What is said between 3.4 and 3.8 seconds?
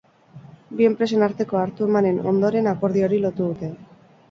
dute.